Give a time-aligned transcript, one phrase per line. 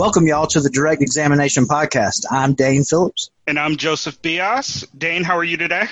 [0.00, 2.24] Welcome, y'all, to the Direct Examination Podcast.
[2.30, 3.28] I'm Dane Phillips.
[3.46, 4.86] And I'm Joseph Bias.
[4.96, 5.88] Dane, how are you today?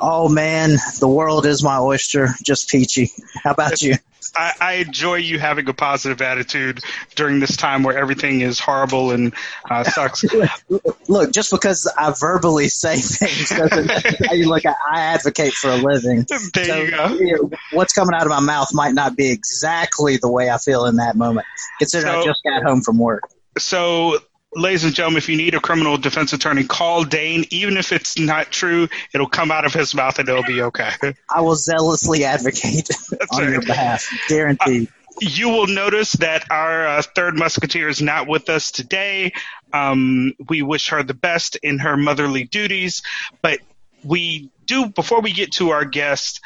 [0.00, 2.30] Oh, man, the world is my oyster.
[2.42, 3.10] Just peachy.
[3.42, 3.96] How about you?
[4.34, 6.80] I, I, enjoy you having a positive attitude
[7.14, 9.34] during this time where everything is horrible and
[9.70, 10.24] uh, sucks.
[11.08, 14.64] Look, just because I verbally say things doesn't look.
[14.64, 16.24] I, I advocate for a living.
[16.54, 17.06] There so, you go.
[17.08, 20.56] You know, what's coming out of my mouth might not be exactly the way I
[20.56, 21.46] feel in that moment,
[21.78, 23.24] considering so, I just got home from work.
[23.58, 24.18] So
[24.56, 27.44] ladies and gentlemen, if you need a criminal defense attorney, call Dane.
[27.50, 30.90] Even if it's not true, it'll come out of his mouth and it'll be okay.
[31.34, 32.88] I will zealously advocate
[33.32, 33.52] on right.
[33.52, 34.88] your behalf, guaranteed.
[34.88, 39.32] Uh, you will notice that our uh, third musketeer is not with us today.
[39.72, 43.02] Um, we wish her the best in her motherly duties,
[43.40, 43.60] but
[44.02, 46.40] we do before we get to our guest,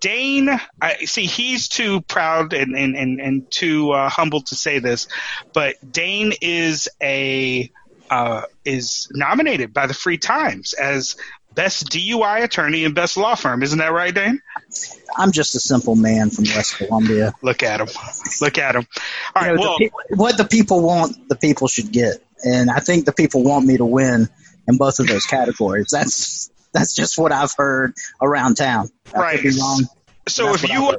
[0.00, 0.48] Dane.
[0.80, 5.08] I see he's too proud and and and, and too uh, humble to say this,
[5.52, 7.70] but Dane is a
[8.10, 11.16] uh, is nominated by the Free Times as
[11.54, 13.62] best DUI attorney and best law firm.
[13.62, 14.40] Isn't that right, Dane?
[15.16, 17.34] I'm just a simple man from West Columbia.
[17.42, 17.88] Look at him.
[18.40, 18.86] Look at him.
[19.34, 19.52] All right.
[19.52, 22.78] You know, well, the pe- what the people want, the people should get, and I
[22.78, 24.28] think the people want me to win
[24.68, 25.88] in both of those categories.
[25.90, 28.88] That's that's just what I've heard around town.
[29.14, 29.40] I right.
[30.28, 30.96] So if you are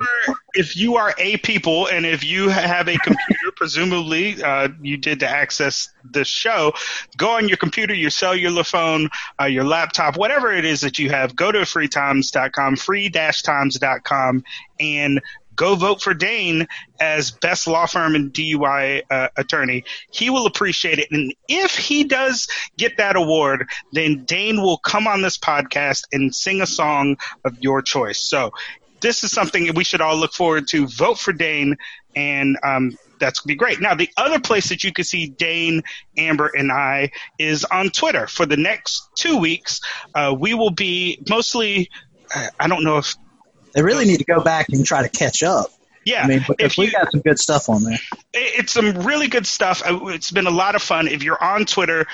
[0.56, 5.20] if you are a people and if you have a computer, presumably uh, you did
[5.20, 6.73] to access the show,
[7.17, 11.09] go on your computer, your cellular phone, uh, your laptop, whatever it is that you
[11.09, 11.36] have.
[11.36, 14.44] Go to freetimes.com, free-times.com,
[14.80, 15.21] and
[15.59, 16.65] go vote for Dane
[17.02, 19.83] as best law firm and DUI uh, attorney.
[20.09, 21.11] He will appreciate it.
[21.11, 22.47] And if he does
[22.77, 27.58] get that award, then Dane will come on this podcast and sing a song of
[27.59, 28.20] your choice.
[28.20, 28.53] So
[29.02, 30.87] this is something we should all look forward to.
[30.87, 31.76] Vote for Dane
[32.15, 33.81] and, um, that's gonna be great.
[33.81, 35.83] Now, the other place that you can see Dane,
[36.17, 38.27] Amber, and I is on Twitter.
[38.27, 39.81] For the next two weeks,
[40.15, 41.89] uh, we will be mostly.
[42.59, 43.14] I don't know if
[43.74, 45.72] they really need to go back and try to catch up.
[46.06, 48.00] Yeah, I mean, because we got some good stuff on there.
[48.34, 49.84] It's some really good stuff.
[49.86, 51.08] It's been a lot of fun.
[51.08, 52.08] If you're on Twitter,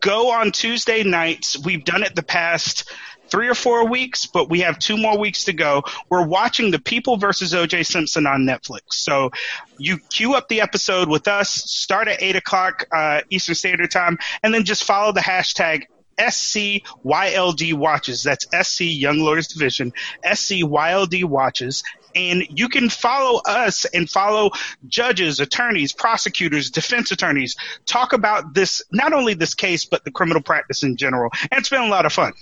[0.00, 1.56] go on Tuesday nights.
[1.58, 2.90] We've done it the past
[3.30, 5.84] three or four weeks, but we have two more weeks to go.
[6.08, 7.84] We're watching The People versus O.J.
[7.84, 8.94] Simpson on Netflix.
[8.94, 9.30] So
[9.78, 14.18] you queue up the episode with us, start at 8 o'clock uh, Eastern Standard Time,
[14.42, 15.84] and then just follow the hashtag
[16.20, 18.22] SCYLD Watches.
[18.22, 19.92] That's SC Young Lawyers Division,
[20.24, 21.82] SCYLD Watches.
[22.14, 24.50] And you can follow us and follow
[24.88, 30.42] judges, attorneys, prosecutors, defense attorneys, talk about this, not only this case, but the criminal
[30.42, 31.30] practice in general.
[31.50, 32.32] And it's been a lot of fun.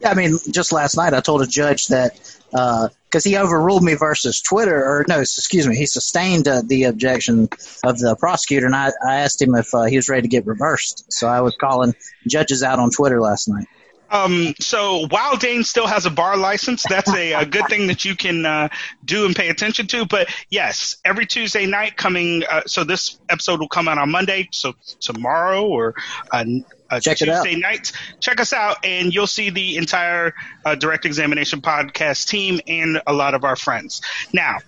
[0.00, 2.18] Yeah, I mean, just last night I told a judge that
[2.52, 6.84] uh, because he overruled me versus Twitter, or no, excuse me, he sustained uh, the
[6.84, 7.48] objection
[7.82, 10.44] of the prosecutor, and I, I asked him if uh, he was ready to get
[10.44, 11.10] reversed.
[11.10, 11.94] So I was calling
[12.28, 13.68] judges out on Twitter last night.
[14.10, 18.04] Um, so while Dane still has a bar license, that's a, a good thing that
[18.04, 18.68] you can uh,
[19.02, 20.04] do and pay attention to.
[20.04, 22.42] But yes, every Tuesday night coming.
[22.48, 24.50] Uh, so this episode will come out on Monday.
[24.52, 25.94] So tomorrow or
[26.30, 26.44] uh,
[26.90, 27.92] uh, check Tuesday night.
[28.20, 33.12] Check us out, and you'll see the entire uh, Direct Examination podcast team and a
[33.12, 34.02] lot of our friends.
[34.32, 34.58] Now,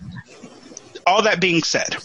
[1.05, 1.97] all that being said,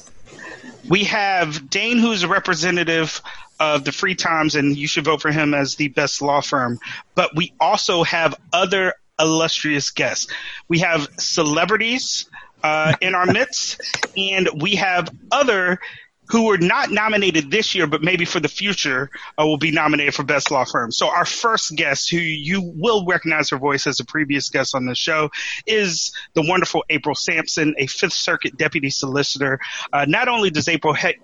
[0.88, 3.20] we have Dane, who's a representative
[3.60, 6.78] of the Free Times, and you should vote for him as the best law firm.
[7.14, 10.32] But we also have other illustrious guests.
[10.68, 12.28] We have celebrities
[12.62, 13.80] uh, in our midst,
[14.16, 15.80] and we have other
[16.28, 20.14] who were not nominated this year, but maybe for the future uh, will be nominated
[20.14, 20.90] for Best Law Firm.
[20.90, 24.86] So our first guest, who you will recognize her voice as a previous guest on
[24.86, 25.30] the show,
[25.66, 29.60] is the wonderful April Sampson, a Fifth Circuit deputy solicitor.
[29.92, 31.18] Uh, not only does April he-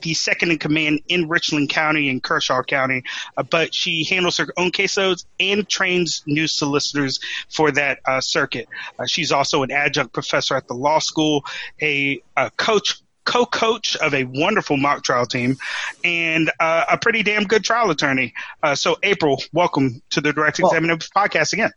[0.00, 3.02] the second in command in Richland County and Kershaw County,
[3.36, 8.68] uh, but she handles her own caseloads and trains new solicitors for that uh, circuit.
[8.98, 11.44] Uh, she's also an adjunct professor at the law school,
[11.80, 15.56] a, a coach co-coach of a wonderful mock trial team
[16.04, 18.32] and uh, a pretty damn good trial attorney.
[18.62, 21.72] Uh, so, April, welcome to the Direct Examiner well, podcast again.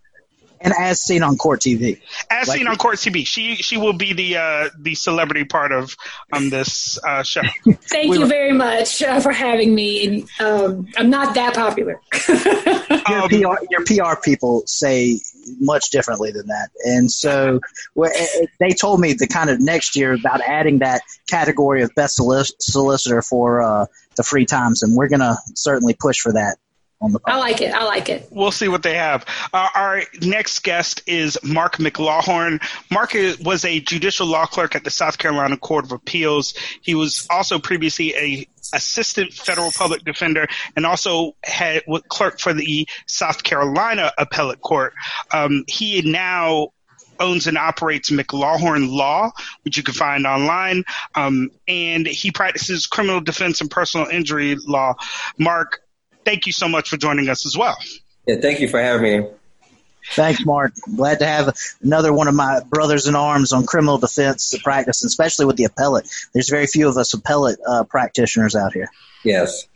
[0.62, 3.94] And as seen on Court TV, as like, seen on Court TV, she she will
[3.94, 5.96] be the uh, the celebrity part of
[6.32, 7.42] um, this uh, show.
[7.66, 10.06] Thank we you were, very much uh, for having me.
[10.06, 12.00] And, um, I'm not that popular.
[12.28, 15.20] your, um, PR, your PR people say
[15.60, 16.70] much differently than that.
[16.84, 17.60] And so
[18.60, 23.22] they told me the kind of next year about adding that category of best solicitor
[23.22, 23.86] for uh,
[24.16, 26.58] the free times, and we're going to certainly push for that.
[27.02, 27.74] On the I like it.
[27.74, 28.28] I like it.
[28.32, 29.26] We'll see what they have.
[29.54, 32.64] Uh, our next guest is Mark McLawhorn.
[32.90, 33.14] Mark
[33.44, 36.54] was a judicial law clerk at the South Carolina Court of Appeals.
[36.82, 42.88] He was also previously a assistant federal public defender and also had clerk for the
[43.08, 44.94] South Carolina appellate court.
[45.32, 46.70] Um, he now
[47.20, 49.32] owns and operates McLawhorn Law,
[49.64, 50.84] which you can find online,
[51.16, 54.96] um, and he practices criminal defense and personal injury law.
[55.38, 55.82] Mark,
[56.26, 57.78] thank you so much for joining us as well.
[58.28, 59.30] Yeah, thank you for having me.
[60.12, 60.74] Thanks, Mark.
[60.96, 65.46] Glad to have another one of my brothers in arms on criminal defense practice, especially
[65.46, 66.08] with the appellate.
[66.34, 68.90] There's very few of us appellate uh, practitioners out here.
[69.24, 69.68] Yes.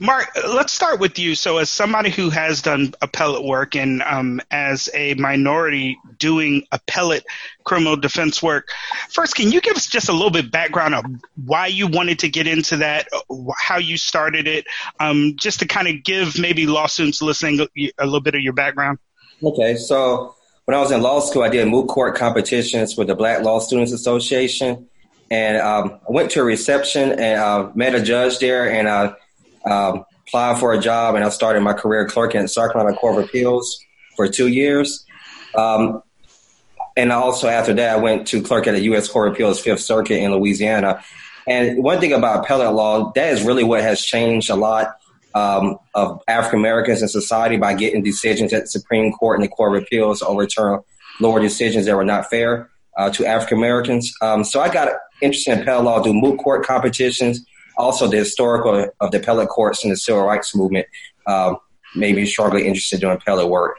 [0.00, 1.34] Mark, let's start with you.
[1.34, 7.24] So, as somebody who has done appellate work and um, as a minority doing appellate
[7.64, 8.70] criminal defense work,
[9.10, 11.04] first, can you give us just a little bit background of
[11.44, 13.08] why you wanted to get into that,
[13.58, 14.66] how you started it,
[15.00, 17.66] um, just to kind of give maybe law students listening
[17.98, 18.98] a little bit of your background?
[19.42, 20.36] Okay, so
[20.66, 23.58] when I was in law school, I did moot court competitions with the Black Law
[23.58, 24.86] Students Association,
[25.28, 29.14] and um, I went to a reception and uh, met a judge there, and I
[29.64, 33.24] um, applied for a job, and I started my career clerking at South Court of
[33.24, 33.80] Appeals
[34.16, 35.04] for two years.
[35.54, 36.02] Um,
[36.96, 39.08] and also after that, I went to clerk at the U.S.
[39.08, 41.02] Court of Appeals Fifth Circuit in Louisiana.
[41.46, 44.96] And one thing about appellate law, that is really what has changed a lot
[45.34, 49.48] um, of African Americans in society by getting decisions at the Supreme Court and the
[49.48, 50.80] Court of Appeals overturn
[51.20, 54.12] lower decisions that were not fair uh, to African Americans.
[54.20, 57.44] Um, so I got interested in appellate law, do moot court competitions,
[57.78, 60.86] also the historical of the appellate courts and the civil rights movement.
[61.26, 61.58] Um,
[61.94, 63.76] made me strongly interested in appellate work.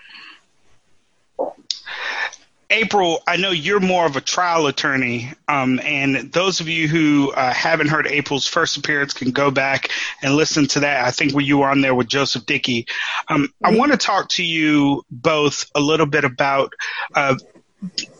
[2.71, 7.31] April, I know you're more of a trial attorney, um, and those of you who
[7.31, 9.89] uh, haven't heard April's first appearance can go back
[10.21, 11.03] and listen to that.
[11.03, 12.85] I think when you were on there with Joseph Dickey.
[13.27, 13.49] Um.
[13.63, 16.73] I want to talk to you both a little bit about
[17.15, 17.35] uh,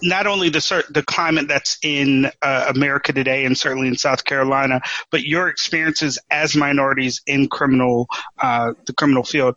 [0.01, 4.81] not only the the climate that's in uh, America today, and certainly in South Carolina,
[5.11, 8.07] but your experiences as minorities in criminal
[8.37, 9.55] uh, the criminal field.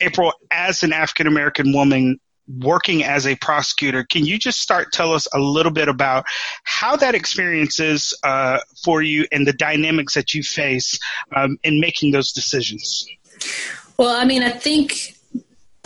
[0.00, 2.20] April, as an African American woman
[2.58, 4.04] working as a prosecutor.
[4.04, 6.24] Can you just start tell us a little bit about
[6.64, 10.98] how that experience is uh, for you and the dynamics that you face
[11.34, 13.06] um, in making those decisions?
[13.96, 15.16] Well, I mean, I think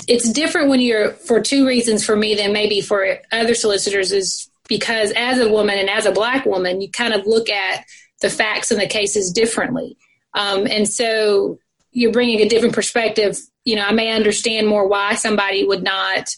[0.08, 4.50] it's different when you're for two reasons for me than maybe for other solicitors is
[4.68, 7.84] because as a woman and as a black woman, you kind of look at
[8.20, 9.96] the facts and the cases differently.
[10.32, 11.58] Um, and so
[11.92, 13.38] you're bringing a different perspective.
[13.64, 16.34] You know, I may understand more why somebody would not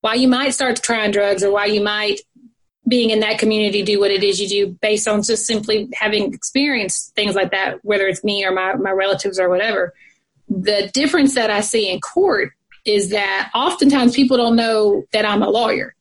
[0.00, 2.20] why you might start trying drugs or why you might
[2.88, 6.32] being in that community do what it is you do based on just simply having
[6.32, 9.94] experienced things like that, whether it's me or my, my relatives or whatever.
[10.48, 12.52] The difference that I see in court
[12.84, 15.94] is that oftentimes people don't know that I'm a lawyer.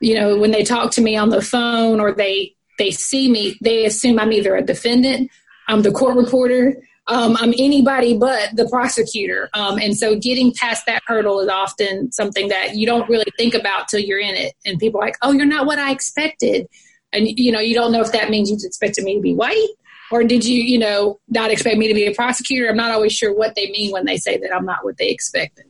[0.00, 3.56] You know, when they talk to me on the phone or they they see me,
[3.62, 5.30] they assume I'm either a defendant,
[5.68, 6.76] I'm the court reporter,
[7.06, 9.48] um, I'm anybody but the prosecutor.
[9.54, 13.54] Um, and so getting past that hurdle is often something that you don't really think
[13.54, 14.54] about till you're in it.
[14.64, 16.66] And people are like, oh, you're not what I expected.
[17.12, 19.68] And, you know, you don't know if that means you expected me to be white
[20.10, 22.68] or did you, you know, not expect me to be a prosecutor?
[22.68, 25.08] I'm not always sure what they mean when they say that I'm not what they
[25.08, 25.66] expected.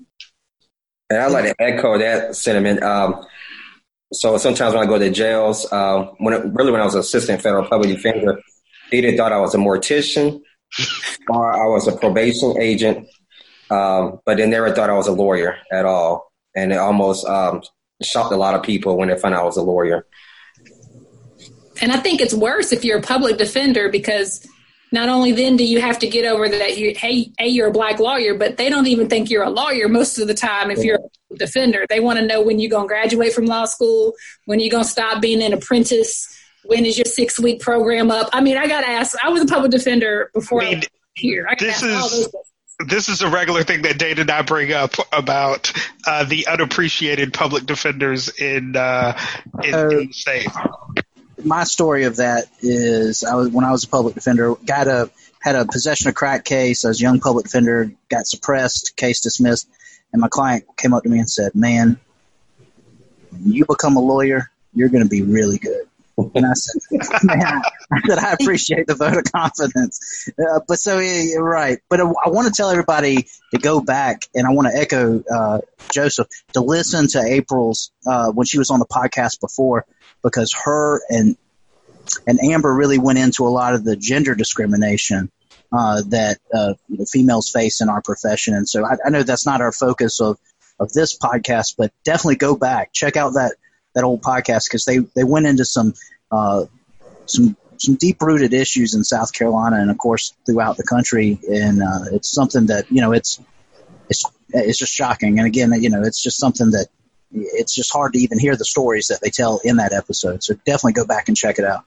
[1.10, 2.82] And I'd like to echo that sentiment.
[2.82, 3.24] Um,
[4.12, 7.00] so sometimes when I go to jails, uh, when it, really when I was an
[7.00, 8.40] assistant federal public defender,
[8.90, 10.40] they either thought I was a mortician
[11.28, 13.08] or I was a probation agent,
[13.70, 16.32] um, but they never thought I was a lawyer at all.
[16.56, 17.62] And it almost um,
[18.02, 20.06] shocked a lot of people when they found out I was a lawyer.
[21.80, 24.46] And I think it's worse if you're a public defender because
[24.92, 27.72] not only then do you have to get over that you hey hey you're a
[27.72, 30.78] black lawyer, but they don't even think you're a lawyer most of the time if
[30.78, 30.98] you're
[31.32, 31.84] a defender.
[31.88, 34.14] They want to know when you're gonna graduate from law school,
[34.44, 36.28] when you're gonna stop being an apprentice
[36.64, 38.30] when is your six week program up?
[38.32, 39.16] I mean, I got asked.
[39.22, 41.46] I was a public defender before I, mean, I here.
[41.48, 42.28] I this is
[42.86, 45.72] this is a regular thing that Dana and I bring up about
[46.06, 49.18] uh, the unappreciated public defenders in uh,
[49.62, 50.48] in, uh, in, the state.
[51.44, 55.10] My story of that is I was when I was a public defender, got a
[55.40, 56.84] had a possession of crack case.
[56.84, 59.68] I was a young public defender, got suppressed, case dismissed,
[60.12, 62.00] and my client came up to me and said, "Man,
[63.44, 65.86] you become a lawyer, you're going to be really good."
[66.16, 66.80] And I said,
[67.24, 70.28] man, I said, I appreciate the vote of confidence.
[70.38, 71.78] Uh, but so, yeah, right.
[71.88, 75.22] But I, I want to tell everybody to go back, and I want to echo
[75.22, 75.60] uh,
[75.92, 79.86] Joseph to listen to April's uh, when she was on the podcast before,
[80.24, 81.36] because her and
[82.26, 85.30] and Amber really went into a lot of the gender discrimination
[85.72, 86.74] uh, that uh,
[87.10, 88.54] females face in our profession.
[88.54, 90.38] And so I, I know that's not our focus of
[90.80, 93.54] of this podcast, but definitely go back, check out that
[93.94, 95.94] that old podcast because they they went into some
[96.32, 96.64] uh,
[97.26, 101.82] some some deep rooted issues in South Carolina and of course throughout the country, and
[101.82, 103.40] uh, it's something that you know it's
[104.08, 105.38] it's it's just shocking.
[105.38, 106.88] And again, you know, it's just something that
[107.32, 110.42] it's just hard to even hear the stories that they tell in that episode.
[110.42, 111.84] So definitely go back and check it out.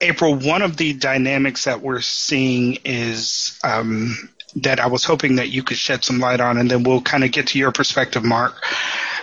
[0.00, 5.50] April, one of the dynamics that we're seeing is um, that I was hoping that
[5.50, 8.24] you could shed some light on, and then we'll kind of get to your perspective,
[8.24, 8.54] Mark.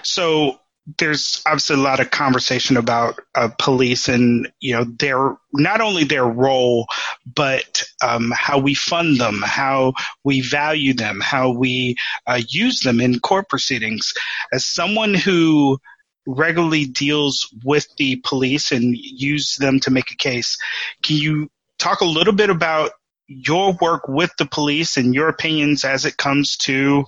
[0.04, 0.60] So
[0.98, 6.06] there's obviously a lot of conversation about uh, police and you know their not only
[6.06, 6.88] their role
[7.26, 13.02] but um, how we fund them how we value them how we uh, use them
[13.02, 14.14] in court proceedings.
[14.54, 15.78] As someone who
[16.26, 20.58] regularly deals with the police and use them to make a case
[21.04, 22.92] can you talk a little bit about
[23.28, 27.04] your work with the police and your opinions as it comes to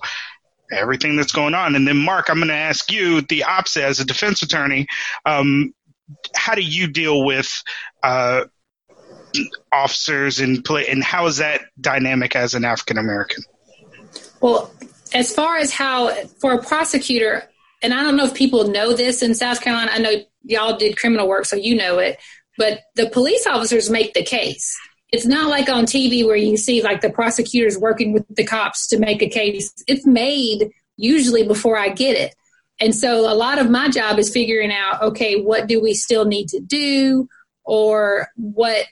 [0.72, 1.74] everything that's going on.
[1.74, 4.86] And then, Mark, I'm going to ask you the opposite as a defense attorney.
[5.26, 5.74] Um,
[6.34, 7.62] how do you deal with
[8.02, 8.44] uh,
[9.72, 13.44] officers and play, and how is that dynamic as an African American?
[14.40, 14.72] Well,
[15.12, 17.48] as far as how for a prosecutor,
[17.82, 19.90] and I don't know if people know this in South Carolina.
[19.92, 20.12] I know
[20.42, 22.18] y'all did criminal work, so you know it.
[22.58, 24.76] But the police officers make the case
[25.12, 28.86] it's not like on TV where you see like the prosecutors working with the cops
[28.88, 29.72] to make a case.
[29.86, 32.34] It's made usually before I get it.
[32.80, 36.24] And so a lot of my job is figuring out, okay, what do we still
[36.24, 37.28] need to do?
[37.64, 38.86] Or what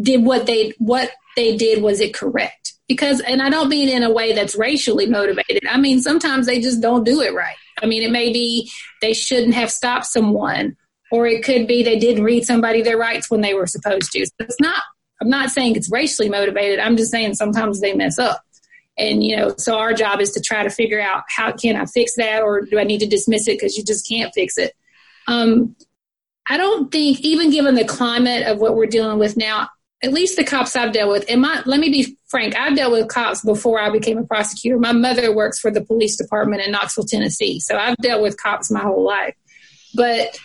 [0.00, 2.74] did what they what they did was it correct?
[2.88, 5.64] Because and I don't mean in a way that's racially motivated.
[5.68, 7.56] I mean sometimes they just don't do it right.
[7.82, 8.70] I mean it may be
[9.02, 10.76] they shouldn't have stopped someone
[11.10, 14.26] or it could be they didn't read somebody their rights when they were supposed to.
[14.26, 14.82] So it's not
[15.24, 16.78] I'm not saying it's racially motivated.
[16.78, 18.42] I'm just saying sometimes they mess up.
[18.98, 21.86] And, you know, so our job is to try to figure out how can I
[21.86, 24.74] fix that or do I need to dismiss it because you just can't fix it.
[25.26, 25.74] Um,
[26.48, 29.68] I don't think, even given the climate of what we're dealing with now,
[30.02, 32.92] at least the cops I've dealt with, and my, let me be frank, I've dealt
[32.92, 34.78] with cops before I became a prosecutor.
[34.78, 37.58] My mother works for the police department in Knoxville, Tennessee.
[37.60, 39.34] So I've dealt with cops my whole life.
[39.94, 40.38] But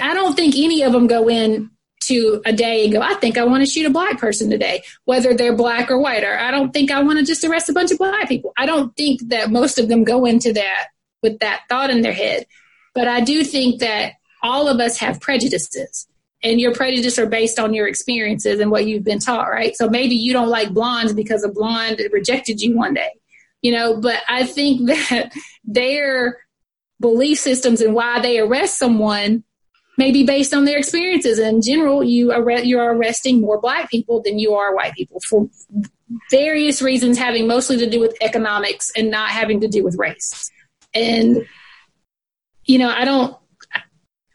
[0.00, 3.36] I don't think any of them go in to a day and go, I think
[3.36, 6.50] I want to shoot a black person today, whether they're black or white, or I
[6.50, 8.52] don't think I want to just arrest a bunch of black people.
[8.56, 10.88] I don't think that most of them go into that
[11.22, 12.46] with that thought in their head.
[12.94, 16.06] But I do think that all of us have prejudices.
[16.42, 19.76] And your prejudices are based on your experiences and what you've been taught, right?
[19.76, 23.10] So maybe you don't like blondes because a blonde rejected you one day,
[23.60, 25.32] you know, but I think that
[25.64, 26.38] their
[27.00, 29.42] belief systems and why they arrest someone
[29.98, 31.38] maybe based on their experiences.
[31.38, 35.50] In general, you are you're arresting more black people than you are white people for
[36.30, 40.50] various reasons, having mostly to do with economics and not having to do with race.
[40.94, 41.46] And
[42.64, 43.36] you know, I don't.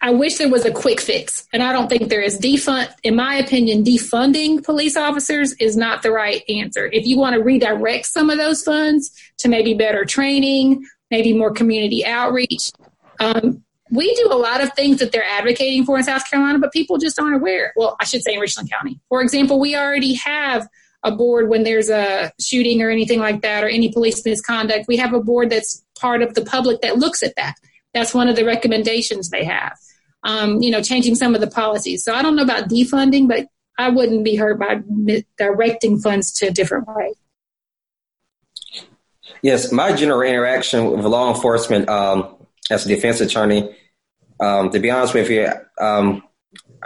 [0.01, 2.37] I wish there was a quick fix, and I don't think there is.
[2.37, 6.89] Defund, in my opinion, defunding police officers is not the right answer.
[6.91, 11.53] If you want to redirect some of those funds to maybe better training, maybe more
[11.53, 12.71] community outreach,
[13.21, 16.73] um, we do a lot of things that they're advocating for in South Carolina, but
[16.73, 17.73] people just aren't aware.
[17.75, 18.99] Well, I should say in Richland County.
[19.07, 20.67] For example, we already have
[21.03, 24.85] a board when there's a shooting or anything like that or any police misconduct.
[24.87, 27.55] We have a board that's part of the public that looks at that.
[27.93, 29.77] That's one of the recommendations they have.
[30.23, 32.03] Um, you know, changing some of the policies.
[32.03, 33.47] So I don't know about defunding, but
[33.77, 34.81] I wouldn't be hurt by
[35.37, 37.13] directing funds to a different way.
[39.43, 42.37] Yes, my general interaction with law enforcement um,
[42.71, 43.75] as a defense attorney,
[44.43, 45.47] um, to be honest with you,
[45.79, 46.23] um,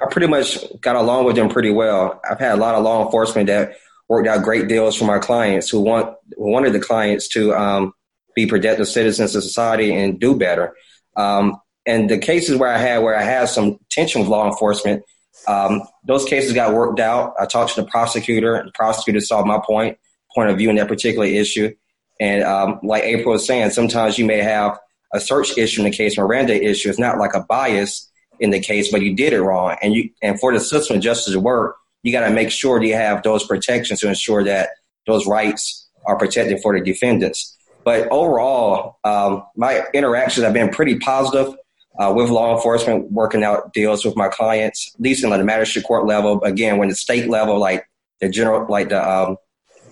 [0.02, 2.22] I pretty much got along with them pretty well.
[2.30, 5.70] I've had a lot of law enforcement that worked out great deals for my clients
[5.70, 7.94] who want wanted the clients to um,
[8.36, 10.76] be productive citizens of society and do better.
[11.16, 15.04] Um, and the cases where I had where I had some tension with law enforcement,
[15.48, 17.34] um, those cases got worked out.
[17.40, 19.98] I talked to the prosecutor, and the prosecutor saw my point
[20.36, 21.74] point of view in that particular issue.
[22.20, 24.80] And um, like April was saying, sometimes you may have
[25.14, 26.90] a search issue in the case, Miranda issue.
[26.90, 28.10] It's not like a bias
[28.40, 29.78] in the case, but you did it wrong.
[29.82, 32.82] And you and for the system of justice to work, you got to make sure
[32.82, 34.70] you have those protections to ensure that
[35.06, 37.58] those rights are protected for the defendants.
[37.84, 41.56] But overall, um, my interactions have been pretty positive
[41.98, 45.86] uh, with law enforcement, working out deals with my clients, at least in the magistrate
[45.86, 46.44] court level.
[46.44, 49.38] Again, when the state level, like the general, like the um,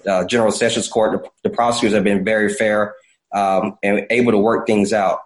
[0.07, 2.93] uh, general sessions court, the, the prosecutors have been very fair
[3.35, 5.19] um, and able to work things out.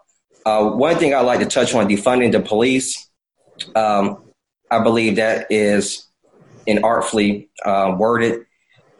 [0.45, 3.07] Uh, one thing I'd like to touch on defunding the police.
[3.75, 4.23] Um,
[4.71, 6.07] I believe that is
[6.67, 8.45] inartfully uh, worded.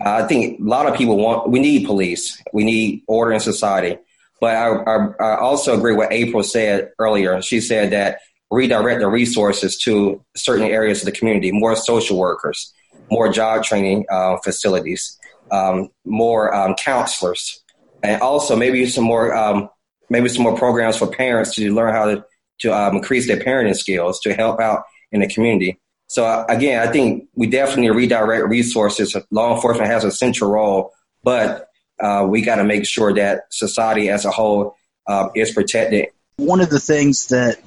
[0.02, 2.42] I think a lot of people want, we need police.
[2.54, 3.98] We need order in society.
[4.40, 7.42] But I, I, I also agree with April said earlier.
[7.42, 8.20] She said that
[8.52, 12.74] redirect the resources to certain areas of the community, more social workers,
[13.12, 15.18] more job training uh, facilities,
[15.52, 17.59] um, more um, counselors,
[18.04, 19.70] and also maybe some more um,
[20.10, 22.26] maybe some more programs for parents to learn how to
[22.60, 25.80] to um, increase their parenting skills to help out in the community.
[26.08, 29.16] So uh, again, I think we definitely redirect resources.
[29.32, 30.92] Law enforcement has a central role,
[31.24, 31.68] but
[32.00, 34.76] uh, we got to make sure that society as a whole
[35.08, 36.08] uh, is protected.
[36.38, 37.58] One of the things that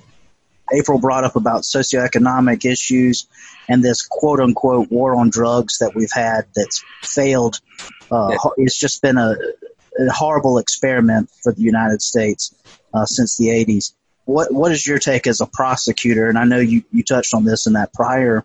[0.73, 3.27] April brought up about socioeconomic issues
[3.69, 7.61] and this quote unquote war on drugs that we've had that's failed.
[8.11, 9.37] Uh, it's just been a,
[9.99, 12.55] a, horrible experiment for the United States
[12.95, 13.93] uh, since the 80s.
[14.25, 16.29] What What is your take as a prosecutor?
[16.29, 18.45] And I know you, you touched on this in that prior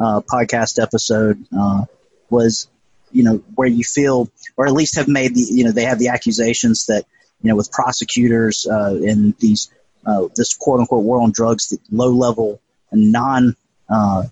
[0.00, 1.44] uh, podcast episode.
[1.56, 1.84] Uh,
[2.30, 2.68] was
[3.12, 5.98] you know where you feel, or at least have made the you know they have
[5.98, 7.04] the accusations that
[7.42, 9.70] you know with prosecutors uh, in these
[10.06, 13.56] uh, this quote unquote war on drugs, low level and non
[13.88, 14.24] uh,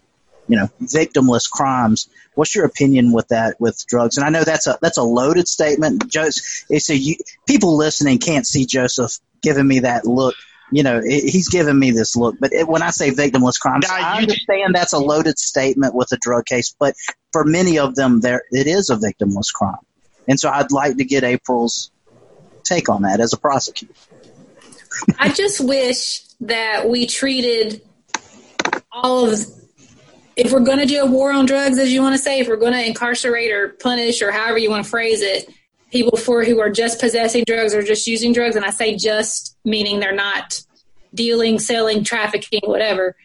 [0.48, 2.08] you know victimless crimes.
[2.34, 4.16] What's your opinion with that with drugs?
[4.16, 6.08] And I know that's a that's a loaded statement.
[6.08, 9.12] Joseph, so you, people listening can't see Joseph
[9.42, 10.34] giving me that look.
[10.72, 12.36] You know, he's giving me this look.
[12.40, 16.16] But it, when I say victimless crimes, I understand that's a loaded statement with a
[16.16, 16.74] drug case.
[16.78, 16.94] But
[17.32, 19.78] for many of them, there it is a victimless crime.
[20.28, 21.92] And so I'd like to get April's
[22.64, 23.94] take on that as a prosecutor.
[25.18, 27.80] I just wish that we treated
[28.90, 29.38] all of
[30.36, 32.48] if we're going to do a war on drugs, as you want to say, if
[32.48, 35.48] we're going to incarcerate or punish or however you want to phrase it,
[35.90, 39.56] people for who are just possessing drugs or just using drugs, and I say just
[39.64, 40.60] meaning they're not
[41.14, 43.16] dealing, selling, trafficking, whatever,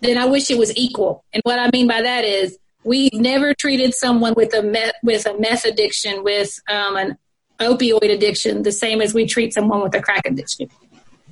[0.00, 1.24] then I wish it was equal.
[1.32, 5.26] And what I mean by that is we've never treated someone with a meth, with
[5.26, 7.18] a meth addiction, with um, an
[7.58, 10.70] opioid addiction, the same as we treat someone with a crack addiction.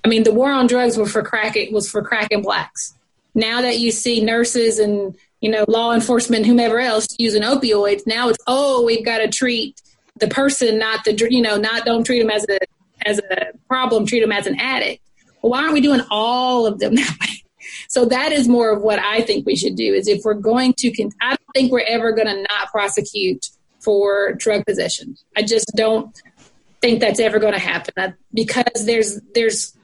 [0.05, 1.57] I mean, the war on drugs was for crack.
[1.57, 2.95] It was for crack and blacks.
[3.35, 8.29] Now that you see nurses and you know law enforcement, whomever else using opioids, now
[8.29, 9.81] it's oh we've got to treat
[10.17, 12.59] the person, not the you know not don't treat them as a
[13.07, 15.03] as a problem, treat them as an addict.
[15.43, 17.45] Well, why aren't we doing all of them that way?
[17.89, 19.95] So that is more of what I think we should do.
[19.95, 23.47] Is if we're going to, con- I don't think we're ever going to not prosecute
[23.81, 25.17] for drug possession.
[25.37, 26.21] I just don't
[26.81, 29.75] think that's ever going to happen I, because there's there's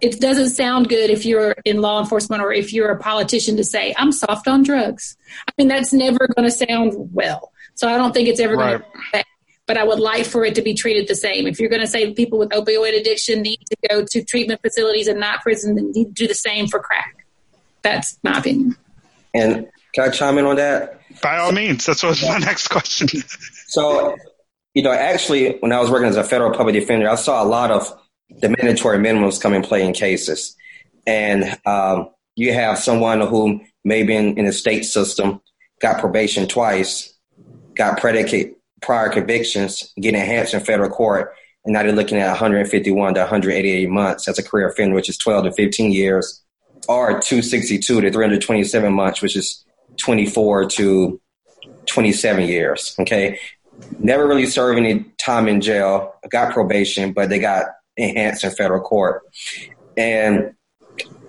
[0.00, 3.64] it doesn't sound good if you're in law enforcement or if you're a politician to
[3.64, 5.16] say i'm soft on drugs.
[5.48, 7.52] I mean that's never going to sound well.
[7.74, 8.80] So i don't think it's ever right.
[8.80, 9.24] going to
[9.66, 11.46] but i would like for it to be treated the same.
[11.46, 15.08] If you're going to say people with opioid addiction need to go to treatment facilities
[15.08, 17.26] and not prison then need to do the same for crack.
[17.82, 18.76] That's my opinion.
[19.32, 21.00] And can i chime in on that?
[21.22, 21.86] By all means.
[21.86, 23.08] That's what my next question.
[23.68, 24.16] So
[24.74, 27.46] you know actually when i was working as a federal public defender i saw a
[27.46, 27.90] lot of
[28.40, 30.56] the mandatory minimums come in play in cases.
[31.06, 35.40] And um, you have someone who may be in, in the state system,
[35.80, 37.14] got probation twice,
[37.74, 43.14] got predicate prior convictions, get enhanced in federal court, and now they're looking at 151
[43.14, 46.42] to 188 months as a career offender, which is 12 to 15 years,
[46.88, 49.64] or 262 to 327 months, which is
[49.96, 51.20] 24 to
[51.86, 52.94] 27 years.
[53.00, 53.38] Okay.
[53.98, 57.66] Never really served any time in jail, got probation, but they got
[57.96, 59.22] enhanced in federal court.
[59.96, 60.54] And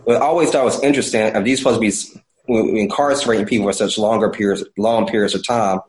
[0.04, 3.98] what I always thought was interesting, if these supposed to be incarcerating people for such
[3.98, 5.80] longer periods, long periods of time,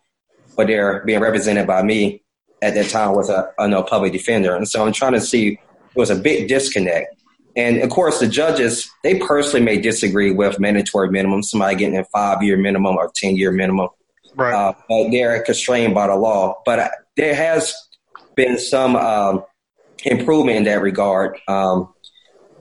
[0.56, 2.22] but they're being represented by me
[2.62, 4.54] at that time was a, a no public defender.
[4.54, 5.58] And so I'm trying to see, it
[5.96, 7.14] was a big disconnect.
[7.54, 12.04] And of course, the judges, they personally may disagree with mandatory minimum, somebody getting a
[12.04, 13.88] five year minimum or 10 year minimum.
[14.34, 14.52] Right.
[14.52, 16.60] Uh, but they're constrained by the law.
[16.66, 17.74] But there has
[18.34, 19.44] been some um,
[20.04, 21.38] improvement in that regard.
[21.48, 21.92] Um,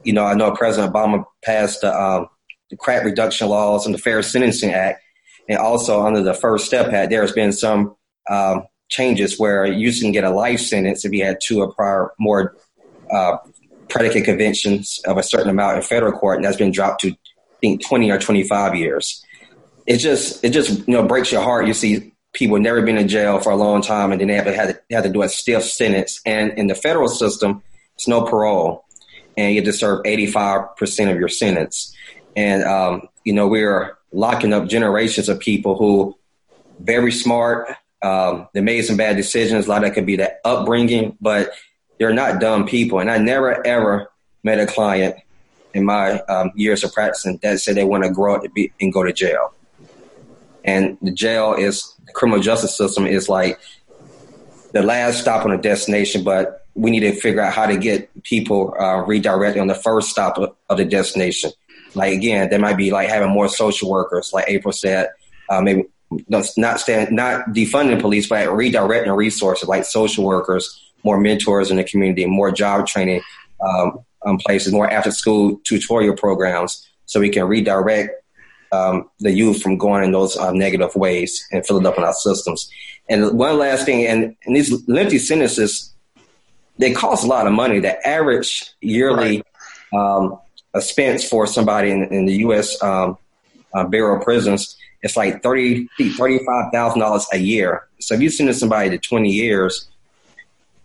[0.04, 2.28] you know, I know President Obama passed the, um,
[2.70, 5.00] the crack reduction laws and the Fair Sentencing Act,
[5.48, 7.96] and also under the First Step Act, there has been some
[8.30, 12.12] um, changes where you can get a life sentence if you had two or prior
[12.18, 12.56] more
[13.12, 13.36] uh,
[13.88, 17.58] predicate convictions of a certain amount in federal court, and that's been dropped to I
[17.60, 19.24] think 20 or 25 years.
[19.86, 21.66] It just it just you know breaks your heart.
[21.66, 24.44] You see people never been in jail for a long time, and then they have
[24.44, 26.20] to, have to, have to do a stiff sentence.
[26.26, 27.62] And in the federal system,
[27.94, 28.84] it's no parole,
[29.38, 31.96] and you have to serve 85% of your sentence.
[32.36, 36.14] And, um, you know, we're locking up generations of people who
[36.78, 37.68] very smart,
[38.02, 39.66] um, they made some bad decisions.
[39.66, 41.52] A lot of that could be that upbringing, but
[41.98, 42.98] they're not dumb people.
[42.98, 44.10] And I never, ever
[44.42, 45.16] met a client
[45.72, 48.42] in my um, years of practicing that said they want to grow up
[48.78, 49.54] and go to jail.
[50.64, 53.60] And the jail is criminal justice system is like
[54.72, 58.10] the last stop on a destination, but we need to figure out how to get
[58.22, 61.50] people uh, redirected on the first stop of, of the destination.
[61.94, 65.10] Like again, there might be like having more social workers, like April said,
[65.50, 65.84] uh, maybe
[66.28, 66.44] not
[66.80, 72.24] stand, not defunding police, but redirecting resources like social workers, more mentors in the community,
[72.24, 73.22] more job training
[73.60, 78.10] um, um, places, more after school tutorial programs, so we can redirect
[78.76, 82.12] um, the youth from going in those uh, negative ways and filling up in our
[82.12, 82.70] systems.
[83.08, 85.92] And one last thing, and, and these lengthy sentences,
[86.78, 87.80] they cost a lot of money.
[87.80, 89.42] The average yearly
[89.92, 90.16] right.
[90.16, 90.38] um,
[90.74, 92.82] expense for somebody in, in the U.S.
[92.82, 93.18] Um,
[93.74, 97.86] uh, Bureau of Prisons it's like thirty thirty five thousand dollars a year.
[98.00, 99.88] So if you send somebody to twenty years,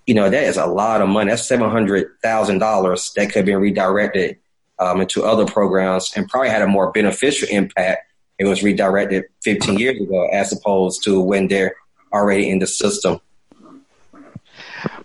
[0.05, 1.31] you know that is a lot of money.
[1.31, 4.37] That's seven hundred thousand dollars that could be redirected
[4.81, 8.01] um, into other programs and probably had a more beneficial impact.
[8.39, 11.75] It was redirected fifteen years ago, as opposed to when they're
[12.11, 13.21] already in the system.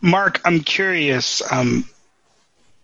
[0.01, 1.43] Mark, I'm curious.
[1.53, 1.85] Um,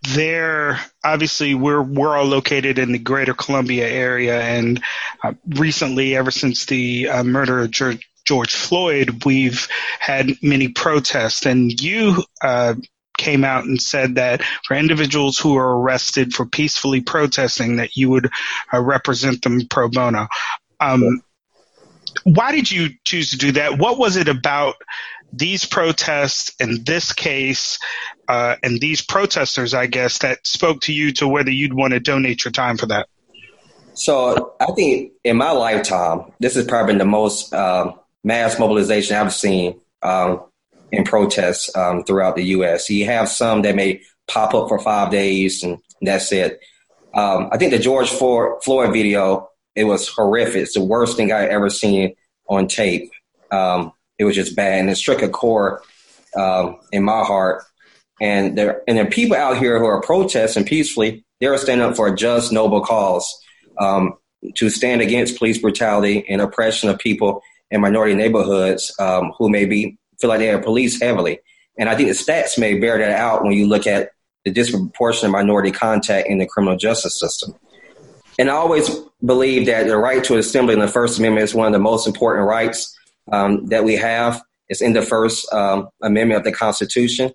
[0.09, 4.83] there obviously we're we're all located in the greater Columbia area and
[5.23, 9.67] uh, recently ever since the uh, murder of George, George, Floyd we've
[9.99, 12.75] had many protests and you uh,
[13.17, 18.09] came out and said that for individuals who are arrested for peacefully protesting that you
[18.09, 18.29] would
[18.73, 20.27] uh, represent them pro bono.
[20.79, 21.21] Um,
[22.23, 23.77] why did you choose to do that?
[23.77, 24.75] What was it about
[25.31, 27.79] these protests and this case
[28.27, 31.99] uh, and these protesters, I guess, that spoke to you to whether you'd want to
[31.99, 33.07] donate your time for that?
[33.95, 39.33] So I think in my lifetime, this has probably the most uh, mass mobilization I've
[39.33, 39.79] seen.
[40.01, 40.43] Um,
[40.93, 42.89] in protests um, throughout the U.S.
[42.89, 46.59] You have some that may pop up for five days and that's it.
[47.15, 50.61] Um, I think the George Floyd video, it was horrific.
[50.61, 52.15] It's the worst thing I ever seen
[52.47, 53.11] on tape.
[53.51, 55.81] Um, it was just bad, and it struck a core
[56.35, 57.63] um, in my heart.
[58.21, 61.25] And there, and there are people out here who are protesting peacefully.
[61.39, 63.27] They're standing up for a just, noble cause
[63.79, 64.13] um,
[64.55, 69.65] to stand against police brutality and oppression of people in minority neighborhoods um, who may
[69.65, 69.97] be
[70.29, 71.39] like they are policed heavily.
[71.77, 74.11] And I think the stats may bear that out when you look at
[74.45, 77.55] the disproportionate minority contact in the criminal justice system.
[78.37, 78.89] And I always
[79.23, 82.07] believe that the right to assembly in the First Amendment is one of the most
[82.07, 82.97] important rights
[83.31, 84.41] um, that we have.
[84.69, 87.31] It's in the First um, Amendment of the Constitution.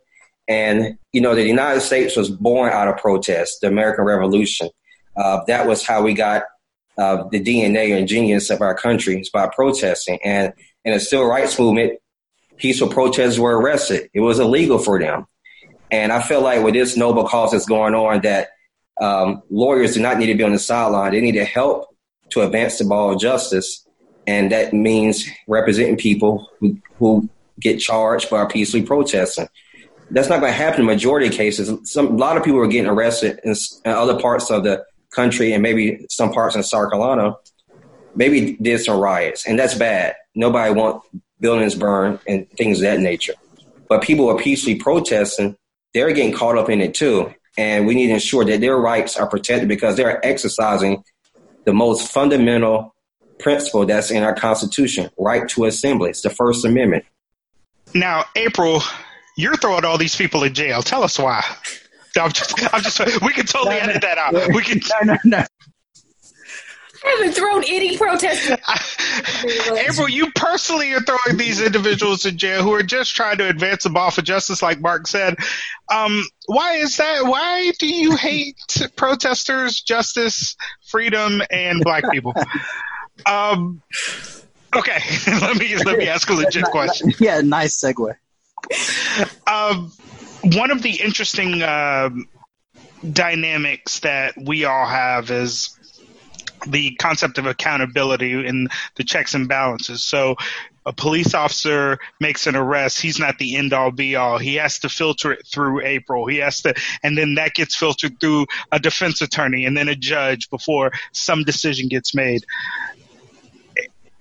[0.48, 4.70] And, you know, the United States was born out of protest, the American Revolution.
[5.16, 6.44] Uh, that was how we got
[6.96, 10.18] uh, the DNA and genius of our country is by protesting.
[10.24, 10.52] And
[10.84, 11.98] in the civil rights movement,
[12.58, 14.10] peaceful protesters were arrested.
[14.12, 15.26] It was illegal for them.
[15.90, 18.48] And I feel like with this noble cause that's going on, that
[19.00, 21.12] um, lawyers do not need to be on the sideline.
[21.12, 21.86] They need to help
[22.30, 23.88] to advance the ball of justice
[24.28, 29.48] and that means representing people who, who get charged by peacefully protesting.
[30.10, 31.90] That's not going to happen in majority of cases.
[31.90, 33.54] Some, a lot of people are getting arrested in,
[33.86, 37.36] in, other parts of the country and maybe some parts in South Carolina.
[38.14, 40.14] Maybe did some riots, and that's bad.
[40.34, 41.02] Nobody want
[41.40, 43.34] buildings burned and things of that nature.
[43.88, 45.56] But people are peacefully protesting.
[45.94, 49.16] They're getting caught up in it too, and we need to ensure that their rights
[49.16, 51.02] are protected because they're exercising
[51.64, 52.94] the most fundamental
[53.38, 56.10] principle that's in our Constitution right to assembly.
[56.10, 57.04] It's the First Amendment.
[57.94, 58.82] Now, April,
[59.36, 60.82] you're throwing all these people in jail.
[60.82, 61.42] Tell us why.
[62.20, 64.34] I'm just, I'm just we can totally no, edit no, that out.
[64.54, 64.80] We can.
[65.04, 65.44] No, no, no.
[67.04, 68.58] I haven't thrown any protesters.
[69.78, 73.84] April, you personally are throwing these individuals in jail who are just trying to advance
[73.84, 75.36] the ball for justice, like Mark said.
[75.92, 77.24] Um, why is that?
[77.24, 78.56] Why do you hate
[78.96, 80.56] protesters, justice,
[80.88, 82.34] freedom, and black people?
[83.26, 83.82] Um,
[84.76, 87.12] okay, let me let me ask a legit question.
[87.18, 88.14] Yeah, nice segue.
[89.46, 89.92] Um,
[90.42, 92.10] one of the interesting uh,
[93.12, 95.77] dynamics that we all have is
[96.68, 100.02] the concept of accountability and the checks and balances.
[100.02, 100.36] So
[100.86, 104.38] a police officer makes an arrest, he's not the end all be all.
[104.38, 106.26] He has to filter it through April.
[106.26, 109.96] He has to, and then that gets filtered through a defense attorney and then a
[109.96, 112.44] judge before some decision gets made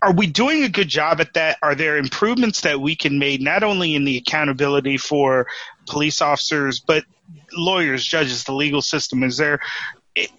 [0.02, 1.58] are we doing a good job at that?
[1.62, 5.48] Are there improvements that we can make not only in the accountability for
[5.88, 7.04] police officers, but
[7.54, 9.24] lawyers, judges, the legal system?
[9.24, 9.60] Is there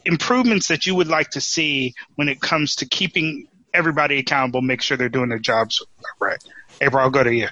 [0.05, 4.83] improvements that you would like to see when it comes to keeping everybody accountable, make
[4.83, 5.83] sure they're doing their jobs
[6.21, 6.43] right?
[6.81, 7.49] April, I'll go to you.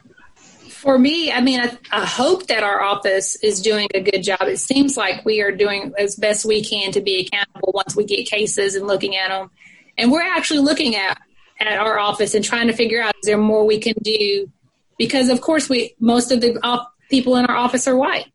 [0.69, 4.43] For me, I mean, I, I, hope that our office is doing a good job.
[4.43, 8.05] It seems like we are doing as best we can to be accountable once we
[8.05, 9.51] get cases and looking at them.
[9.99, 11.21] And we're actually looking at
[11.59, 14.51] at our office and trying to figure out is there more we can do
[14.99, 18.27] because of course we most of the op- people in our office are white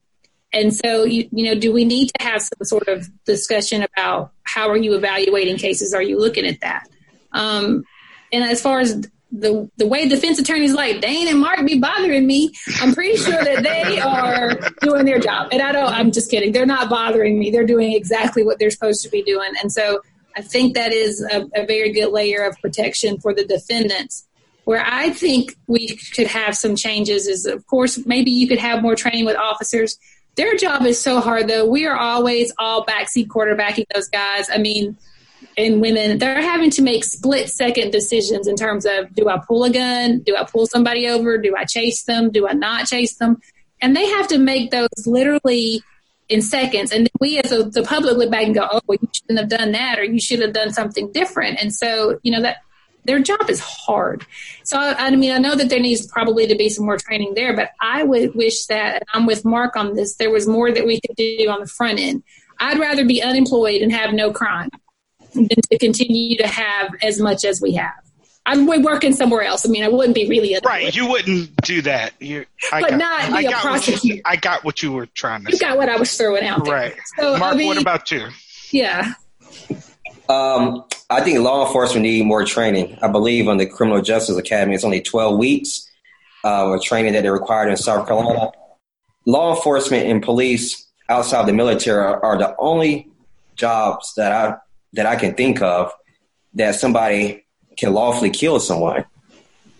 [0.53, 4.31] And so, you, you know, do we need to have some sort of discussion about
[4.43, 5.93] how are you evaluating cases?
[5.93, 6.87] Are you looking at that?
[7.31, 7.85] Um,
[8.33, 12.27] and as far as the the way defense attorneys like Dane and Mark be bothering
[12.27, 15.49] me, I'm pretty sure that they are doing their job.
[15.51, 15.87] And I don't.
[15.87, 16.51] I'm just kidding.
[16.51, 17.49] They're not bothering me.
[17.49, 19.51] They're doing exactly what they're supposed to be doing.
[19.61, 20.01] And so
[20.35, 24.27] I think that is a, a very good layer of protection for the defendants.
[24.65, 28.83] Where I think we could have some changes is, of course, maybe you could have
[28.83, 29.97] more training with officers.
[30.35, 31.67] Their job is so hard, though.
[31.67, 34.49] We are always all backseat quarterbacking those guys.
[34.49, 34.97] I mean,
[35.57, 39.63] and women, they're having to make split second decisions in terms of do I pull
[39.63, 40.19] a gun?
[40.19, 41.37] Do I pull somebody over?
[41.37, 42.31] Do I chase them?
[42.31, 43.41] Do I not chase them?
[43.81, 45.83] And they have to make those literally
[46.29, 46.91] in seconds.
[46.91, 49.39] And then we as a, the public look back and go, oh, well, you shouldn't
[49.39, 51.61] have done that or you should have done something different.
[51.61, 52.57] And so, you know, that
[53.05, 54.25] their job is hard.
[54.63, 57.55] So, I, mean, I know that there needs probably to be some more training there,
[57.55, 61.01] but I would wish that, I'm with Mark on this, there was more that we
[61.01, 62.23] could do on the front end.
[62.59, 64.69] I'd rather be unemployed and have no crime
[65.33, 67.93] than to continue to have as much as we have.
[68.45, 69.67] I'm working somewhere else.
[69.67, 70.95] I mean, I wouldn't be really right.
[70.95, 72.13] You wouldn't do that.
[72.19, 74.15] You, I but got, not be I a prosecutor.
[74.15, 75.51] You, I got what you were trying to.
[75.51, 75.67] You say.
[75.67, 76.73] got what I was throwing out there.
[76.73, 76.95] Right.
[77.17, 78.27] So, Mark, I mean, what about you?
[78.71, 79.13] Yeah.
[80.31, 82.97] Um, I think law enforcement need more training.
[83.01, 85.89] I believe on the Criminal Justice Academy, it's only 12 weeks
[86.45, 88.49] uh, of training that they required in South Carolina.
[89.25, 93.09] Law enforcement and police outside the military are, are the only
[93.55, 94.55] jobs that I
[94.93, 95.91] that I can think of
[96.53, 97.45] that somebody
[97.77, 99.01] can lawfully kill someone.
[99.01, 99.05] I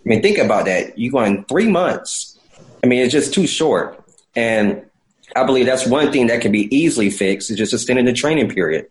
[0.04, 1.00] mean, think about that.
[1.00, 2.38] You're going three months.
[2.84, 4.04] I mean, it's just too short.
[4.36, 4.86] And
[5.34, 8.50] I believe that's one thing that can be easily fixed is just extending the training
[8.50, 8.88] period.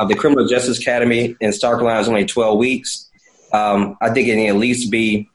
[0.00, 3.10] Uh, the Criminal Justice Academy in South Carolina is only 12 weeks.
[3.52, 5.28] Um, I think it can at least be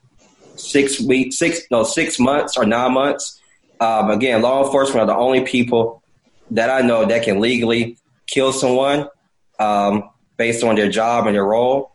[0.55, 3.39] six weeks, six no six months or nine months.
[3.79, 6.01] Um, again, law enforcement are the only people
[6.51, 7.97] that I know that can legally
[8.27, 9.07] kill someone.
[9.59, 11.91] Um, based on their job and their role.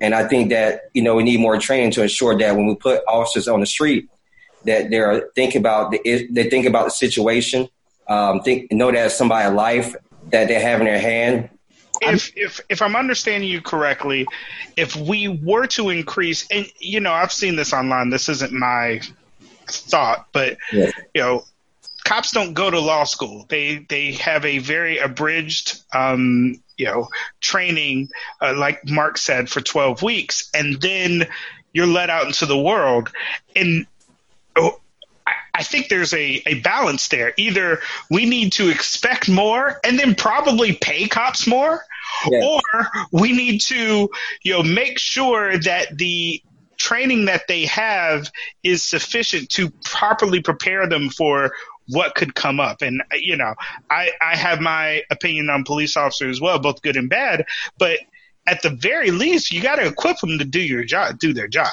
[0.00, 2.74] And I think that, you know, we need more training to ensure that when we
[2.74, 4.08] put officers on the street,
[4.64, 7.68] that they're thinking about the, they think about the situation,
[8.08, 9.94] um, think, know that it's somebody's life
[10.30, 11.50] that they have in their hand.
[12.00, 14.26] If, if if I'm understanding you correctly,
[14.76, 18.10] if we were to increase, and you know, I've seen this online.
[18.10, 19.00] This isn't my
[19.66, 20.90] thought, but yeah.
[21.14, 21.44] you know,
[22.04, 23.46] cops don't go to law school.
[23.48, 27.08] They they have a very abridged um, you know
[27.40, 28.10] training,
[28.40, 31.26] uh, like Mark said, for 12 weeks, and then
[31.72, 33.10] you're let out into the world.
[33.54, 33.86] And
[34.56, 34.80] oh,
[35.54, 37.32] I think there's a, a balance there.
[37.36, 41.84] Either we need to expect more and then probably pay cops more,
[42.28, 42.40] yeah.
[42.44, 44.08] or we need to
[44.42, 46.42] you know make sure that the
[46.76, 48.30] training that they have
[48.62, 51.52] is sufficient to properly prepare them for
[51.90, 52.82] what could come up.
[52.82, 53.54] And you know,
[53.90, 57.44] I I have my opinion on police officers as well, both good and bad.
[57.78, 57.98] But
[58.46, 61.48] at the very least, you got to equip them to do your job, do their
[61.48, 61.68] job.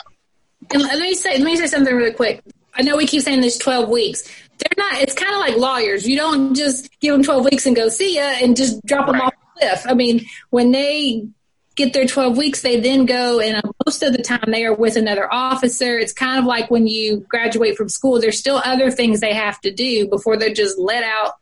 [0.71, 2.43] And let me say let me say something really quick.
[2.75, 4.23] I know we keep saying this twelve weeks.
[4.57, 5.01] They're not.
[5.01, 6.07] It's kind of like lawyers.
[6.07, 9.15] You don't just give them twelve weeks and go see ya and just drop them
[9.15, 9.25] right.
[9.25, 9.85] off the cliff.
[9.87, 11.27] I mean, when they
[11.75, 14.73] get their 12 weeks, they then go and uh, most of the time they are
[14.73, 15.97] with another officer.
[15.97, 19.61] It's kind of like when you graduate from school, there's still other things they have
[19.61, 21.33] to do before they're just let out,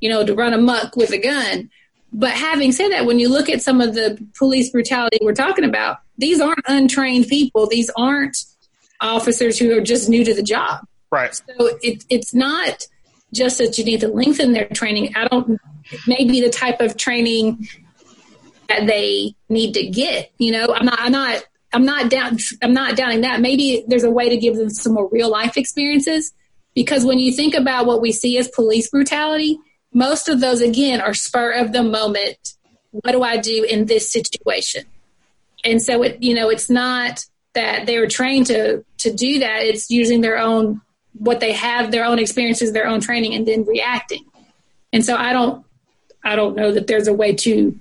[0.00, 1.70] you know, to run amok with a gun.
[2.12, 5.64] But having said that, when you look at some of the police brutality we're talking
[5.64, 7.66] about, these aren't untrained people.
[7.66, 8.36] These aren't
[9.00, 10.84] officers who are just new to the job.
[11.10, 11.34] Right.
[11.34, 12.86] So it, it's not
[13.32, 15.14] just that you need to lengthen their training.
[15.16, 15.60] I don't,
[16.06, 17.68] maybe the type of training
[18.68, 20.30] that they need to get.
[20.38, 23.40] You know, I'm not, I'm not, I'm not down, I'm not doubting that.
[23.40, 26.32] Maybe there's a way to give them some more real life experiences
[26.74, 29.58] because when you think about what we see as police brutality,
[29.92, 32.54] most of those again are spur of the moment.
[32.92, 34.84] What do I do in this situation?
[35.64, 37.24] And so it, you know, it's not
[37.54, 39.62] that they were trained to to do that.
[39.62, 40.80] It's using their own
[41.12, 44.24] what they have, their own experiences, their own training, and then reacting.
[44.92, 45.64] And so I don't,
[46.24, 47.78] I don't know that there's a way to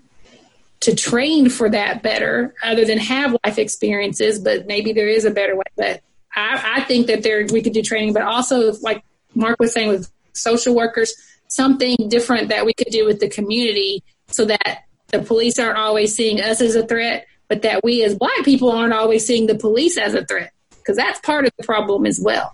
[0.82, 5.32] to train for that better other than have life experiences, but maybe there is a
[5.32, 5.63] better way.
[5.75, 6.02] But
[6.34, 9.04] I, I think that there we could do training, but also like
[9.36, 11.13] Mark was saying with social workers,
[11.47, 16.15] something different that we could do with the community so that the police aren't always
[16.15, 19.56] seeing us as a threat, but that we as black people aren't always seeing the
[19.56, 22.54] police as a threat because that's part of the problem as well.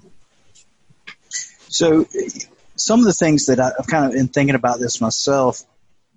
[1.68, 2.08] So,
[2.78, 5.64] some of the things that I've kind of been thinking about this myself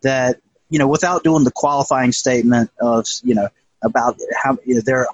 [0.03, 3.49] that you know, without doing the qualifying statement of, you know,
[3.83, 5.07] about how you know, they're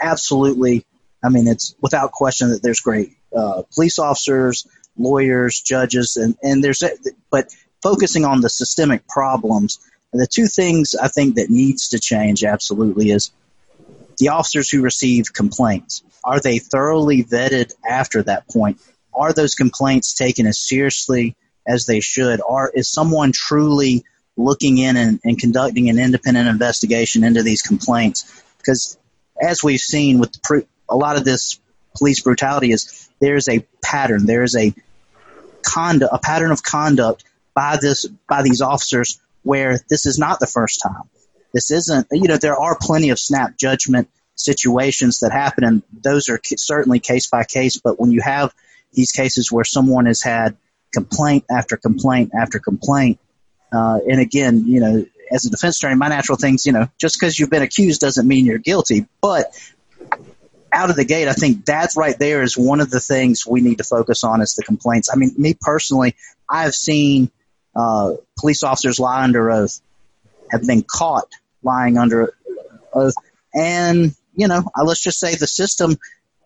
[0.00, 0.84] absolutely,
[1.22, 6.64] I mean, it's without question that there's great uh, police officers, lawyers, judges, and, and
[6.64, 6.82] there's,
[7.30, 9.78] but focusing on the systemic problems,
[10.12, 13.32] the two things I think that needs to change absolutely is
[14.18, 16.02] the officers who receive complaints.
[16.24, 18.80] Are they thoroughly vetted after that point?
[19.12, 21.36] Are those complaints taken as seriously
[21.66, 22.40] as they should?
[22.46, 24.04] Are is someone truly
[24.36, 28.42] looking in and, and conducting an independent investigation into these complaints?
[28.58, 28.98] Because
[29.40, 30.36] as we've seen with
[30.88, 31.60] a lot of this
[31.96, 34.74] police brutality is there's a pattern, there's a
[35.62, 40.46] conduct, a pattern of conduct by this by these officers where this is not the
[40.46, 41.08] first time.
[41.54, 46.28] This isn't, you know, there are plenty of snap judgment situations that happen, and those
[46.28, 47.78] are certainly case by case.
[47.78, 48.52] But when you have
[48.92, 50.56] these cases where someone has had
[50.92, 53.18] complaint after complaint after complaint,
[53.72, 57.18] uh, and again, you know, as a defense attorney, my natural things, you know, just
[57.18, 59.06] because you've been accused doesn't mean you're guilty.
[59.20, 59.46] But
[60.72, 63.60] out of the gate, I think that's right there is one of the things we
[63.60, 65.08] need to focus on is the complaints.
[65.12, 66.14] I mean, me personally,
[66.48, 67.30] I have seen
[67.74, 69.80] uh, police officers lie under oath,
[70.50, 71.28] have been caught
[71.62, 72.34] lying under
[72.92, 73.14] oath,
[73.54, 75.96] and you know, let's just say the system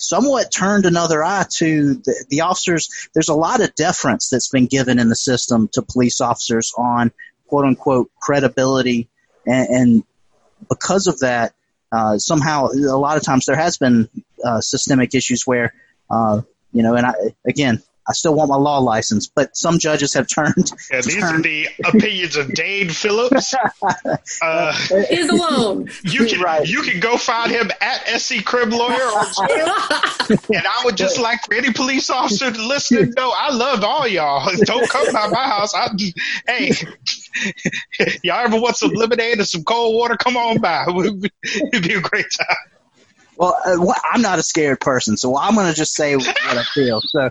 [0.01, 3.09] somewhat turned another eye to the, the officers.
[3.15, 7.13] There's a lot of deference that's been given in the system to police officers on
[7.47, 9.09] quote unquote credibility,
[9.47, 10.05] and, and
[10.69, 11.55] because of that,
[11.93, 14.09] uh, somehow a lot of times there has been
[14.45, 15.75] uh, systemic issues where
[16.11, 17.15] uh, you know, and I
[17.47, 20.73] again I still want my law license, but some judges have turned.
[20.91, 21.41] Yeah, these turned.
[21.41, 23.55] are the opinions of Dane Phillips.
[24.43, 24.75] Uh,
[25.11, 25.91] Is alone.
[26.03, 26.67] You can right.
[26.67, 31.55] you can go find him at SC Crib Lawyer and I would just like for
[31.55, 34.51] any police officer to listen know I love all y'all.
[34.65, 35.75] Don't come by my house.
[35.75, 35.91] I,
[36.47, 36.73] hey,
[38.23, 40.17] y'all ever want some lemonade and some cold water?
[40.17, 40.87] Come on by.
[40.89, 42.57] It'd be a great time.
[43.41, 46.63] Well, uh, I'm not a scared person, so I'm going to just say what I
[46.75, 47.01] feel.
[47.01, 47.31] So,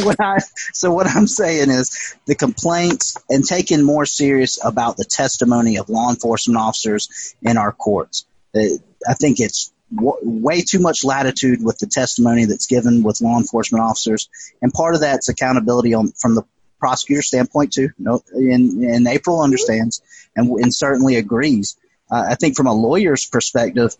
[0.04, 0.38] what I
[0.72, 5.88] so what I'm saying is the complaints and taking more serious about the testimony of
[5.88, 8.26] law enforcement officers in our courts.
[8.56, 13.38] I think it's w- way too much latitude with the testimony that's given with law
[13.38, 14.28] enforcement officers,
[14.60, 16.42] and part of that's accountability on from the
[16.80, 17.90] prosecutor standpoint too.
[18.00, 20.02] No, and, and April understands
[20.34, 21.76] and, and certainly agrees.
[22.10, 23.94] Uh, I think from a lawyer's perspective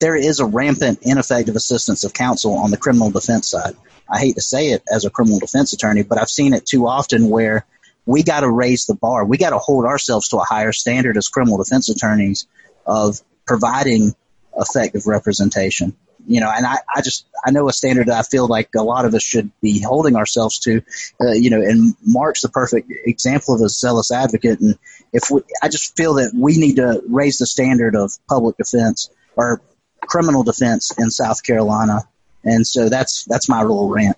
[0.00, 3.74] there is a rampant ineffective assistance of counsel on the criminal defense side.
[4.08, 6.86] I hate to say it as a criminal defense attorney, but I've seen it too
[6.86, 7.66] often where
[8.06, 9.24] we got to raise the bar.
[9.24, 12.46] We got to hold ourselves to a higher standard as criminal defense attorneys
[12.86, 14.14] of providing
[14.56, 15.94] effective representation.
[16.26, 18.82] You know, and I, I just, I know a standard that I feel like a
[18.82, 20.82] lot of us should be holding ourselves to,
[21.20, 24.60] uh, you know, and Mark's the perfect example of a zealous advocate.
[24.60, 24.78] And
[25.12, 29.10] if we, I just feel that we need to raise the standard of public defense
[29.36, 29.62] or
[30.02, 32.02] criminal defense in South Carolina,
[32.44, 34.16] and so that's that's my little rant.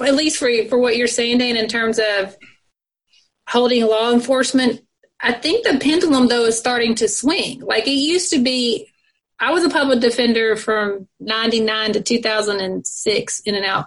[0.00, 2.36] At least for for what you're saying, Dan, in terms of
[3.48, 4.80] holding law enforcement,
[5.20, 7.60] I think the pendulum though is starting to swing.
[7.60, 8.86] Like it used to be.
[9.42, 13.86] I was a public defender from '99 to 2006, in and out,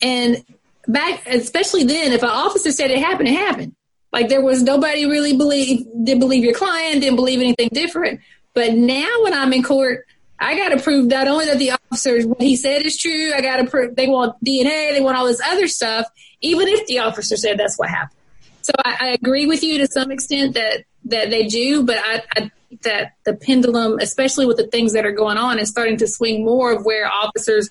[0.00, 0.42] and
[0.88, 3.74] back, especially then, if an officer said it happened, it happened.
[4.12, 8.20] Like there was nobody really believe didn't believe your client, didn't believe anything different.
[8.58, 10.04] But now when I'm in court,
[10.36, 13.32] I got to prove not only that the officers what he said is true.
[13.32, 16.06] I got to prove they want DNA, they want all this other stuff,
[16.40, 18.18] even if the officer said that's what happened.
[18.62, 22.24] So I, I agree with you to some extent that that they do, but I,
[22.36, 25.96] I think that the pendulum, especially with the things that are going on, is starting
[25.98, 27.70] to swing more of where officers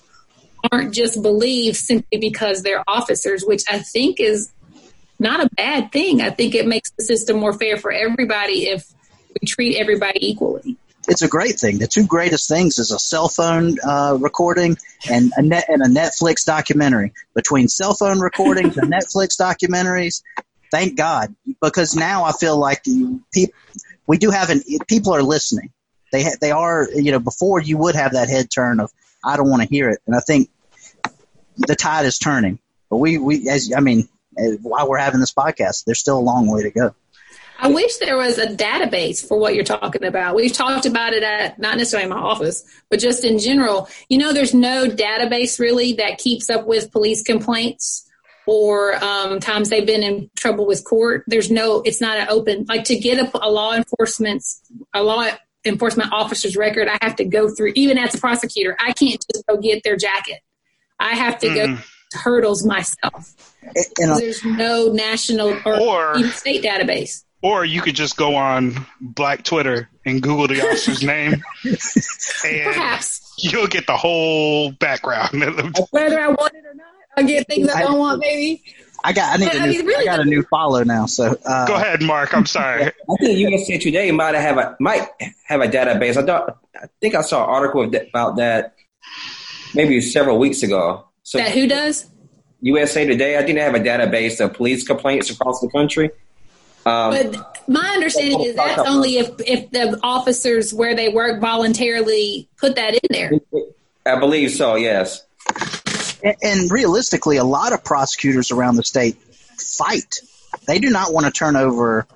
[0.72, 4.50] aren't just believed simply because they're officers, which I think is
[5.18, 6.22] not a bad thing.
[6.22, 8.90] I think it makes the system more fair for everybody if
[9.38, 10.77] we treat everybody equally.
[11.08, 11.78] It's a great thing.
[11.78, 14.76] The two greatest things is a cell phone uh, recording
[15.10, 17.12] and a net and a Netflix documentary.
[17.34, 20.22] Between cell phone recordings and Netflix documentaries,
[20.70, 22.84] thank God, because now I feel like
[23.32, 23.54] people
[24.06, 25.70] we do have an people are listening.
[26.12, 28.92] They ha, they are you know before you would have that head turn of
[29.24, 30.50] I don't want to hear it, and I think
[31.56, 32.58] the tide is turning.
[32.90, 34.08] But we we as I mean
[34.62, 36.94] while we're having this podcast, there's still a long way to go.
[37.60, 40.36] I wish there was a database for what you're talking about.
[40.36, 43.88] We've talked about it at not necessarily in my office, but just in general.
[44.08, 48.08] You know, there's no database really that keeps up with police complaints
[48.46, 51.24] or um, times they've been in trouble with court.
[51.26, 54.44] There's no, it's not an open, like to get a, a law enforcement,
[54.94, 55.28] a law
[55.64, 59.44] enforcement officer's record, I have to go through, even as a prosecutor, I can't just
[59.46, 60.40] go get their jacket.
[61.00, 61.54] I have to mm.
[61.76, 61.82] go
[62.14, 63.34] hurdles myself.
[63.98, 68.84] And, there's no national or, or, even state database Or you could just go on
[69.00, 71.34] Black Twitter and Google the officer's name,
[71.64, 71.78] and
[72.64, 73.32] Perhaps.
[73.38, 75.30] you'll get the whole background.
[75.90, 76.86] Whether I want it or not,
[77.16, 78.62] I'll get things I don't want, maybe.
[79.04, 81.06] I got I need a I new, mean, really I got a new follow now.
[81.06, 82.34] So uh, go ahead, Mark.
[82.34, 82.86] I'm sorry.
[82.86, 85.06] I think USA Today might have a might
[85.46, 86.16] have a database.
[86.16, 88.74] I thought I think I saw an article about that
[89.76, 91.04] maybe several weeks ago.
[91.22, 92.10] So That who does?
[92.62, 96.10] USA Today, I think they have a database of police complaints across the country.
[96.88, 102.48] Um, But my understanding is that's only if if the officers where they work voluntarily
[102.56, 103.32] put that in there.
[104.06, 104.74] I believe so.
[104.76, 105.24] Yes.
[106.22, 109.16] and, and realistically, a lot of prosecutors around the state
[109.58, 110.20] fight.
[110.66, 112.06] They do not want to turn over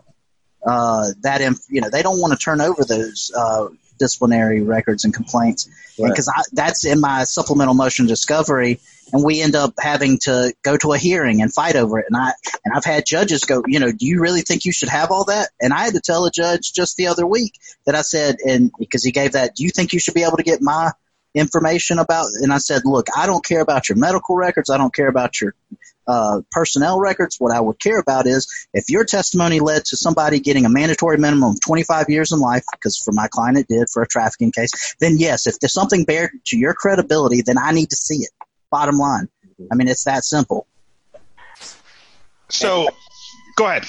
[0.66, 1.40] uh, that.
[1.40, 3.68] Inf- you know, they don't want to turn over those uh,
[3.98, 5.68] disciplinary records and complaints
[5.98, 6.08] Right.
[6.08, 8.80] because that's in my supplemental motion discovery,
[9.12, 12.06] and we end up having to go to a hearing and fight over it.
[12.08, 12.32] And I
[12.64, 15.24] and I've had judges go, you know, do you really think you should have all
[15.24, 15.50] that?
[15.60, 17.52] And I had to tell a judge just the other week
[17.86, 20.38] that I said, and because he gave that, do you think you should be able
[20.38, 20.92] to get my
[21.34, 22.26] information about?
[22.40, 24.70] And I said, look, I don't care about your medical records.
[24.70, 25.54] I don't care about your
[26.06, 27.36] uh, personnel records.
[27.38, 31.18] What I would care about is if your testimony led to somebody getting a mandatory
[31.18, 34.52] minimum of 25 years in life, because for my client it did for a trafficking
[34.52, 38.16] case, then yes, if there's something bared to your credibility, then I need to see
[38.16, 38.30] it.
[38.72, 39.28] Bottom line.
[39.70, 40.66] I mean, it's that simple.
[42.48, 42.88] So,
[43.56, 43.86] go ahead.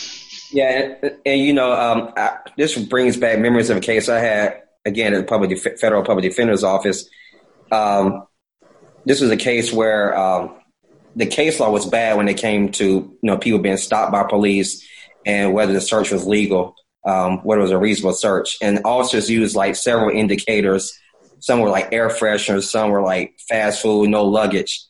[0.52, 4.20] Yeah, and, and you know, um, I, this brings back memories of a case I
[4.20, 7.10] had again at the public Def- federal public defender's office.
[7.72, 8.28] Um,
[9.06, 10.56] this was a case where um,
[11.16, 14.24] the case law was bad when it came to you know people being stopped by
[14.24, 14.88] police
[15.26, 16.76] and whether the search was legal,
[17.06, 20.94] um, whether it was a reasonable search, and officers used like several indicators.
[21.44, 24.82] Some were like air fresheners, some were like fast food, no luggage.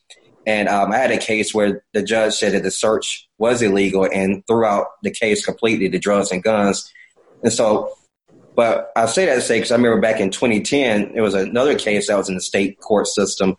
[0.46, 4.04] And um, I had a case where the judge said that the search was illegal
[4.04, 6.88] and threw out the case completely, the drugs and guns.
[7.42, 7.92] And so,
[8.54, 11.76] but I say that to say because I remember back in 2010, there was another
[11.76, 13.56] case that was in the state court system,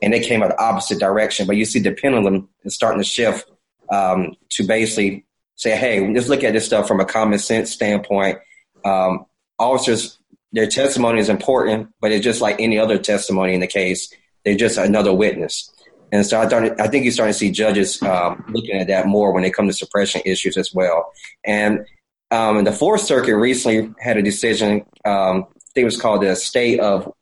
[0.00, 1.46] and they came out the opposite direction.
[1.46, 3.50] But you see the pendulum is starting to shift
[3.92, 5.26] um, to basically
[5.56, 8.38] say, hey, let's look at this stuff from a common sense standpoint.
[8.82, 9.26] Um,
[9.58, 10.19] officers,
[10.52, 14.12] their testimony is important, but it's just like any other testimony in the case.
[14.44, 15.70] They're just another witness.
[16.12, 19.32] And so I, I think you're starting to see judges um, looking at that more
[19.32, 21.12] when they come to suppression issues as well.
[21.44, 21.86] And
[22.30, 26.34] um, the Fourth Circuit recently had a decision, um, I think it was called the
[26.34, 27.12] State of,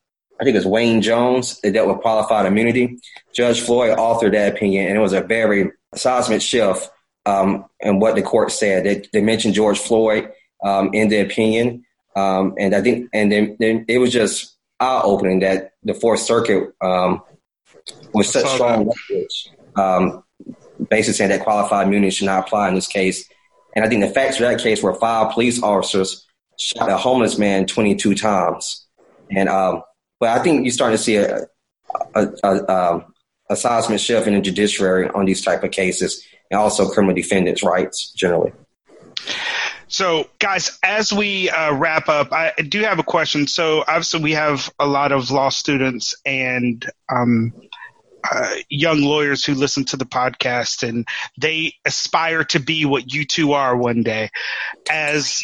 [0.40, 2.98] I think it was Wayne Jones, that dealt with qualified immunity.
[3.34, 6.88] Judge Floyd authored that opinion, and it was a very seismic shift
[7.26, 8.84] um, in what the court said.
[8.84, 10.30] They, they mentioned George Floyd
[10.64, 11.84] um, in the opinion,
[12.18, 16.20] um, and I think, and then, then it was just eye opening that the Fourth
[16.20, 17.22] Circuit um,
[18.12, 20.24] was such strong language, um,
[20.90, 23.28] basically saying that qualified immunity should not apply in this case.
[23.74, 26.26] And I think the facts of that case were five police officers
[26.58, 28.86] shot a homeless man 22 times.
[29.30, 29.82] And, um,
[30.18, 31.46] but I think you're starting to see a,
[32.14, 33.14] a, a, um,
[33.48, 37.62] a seismic shift in the judiciary on these type of cases and also criminal defendants'
[37.62, 38.52] rights generally.
[39.88, 43.46] So, guys, as we uh, wrap up, I do have a question.
[43.46, 47.54] So, obviously, we have a lot of law students and um,
[48.30, 51.06] uh, young lawyers who listen to the podcast, and
[51.40, 54.28] they aspire to be what you two are one day.
[54.90, 55.42] As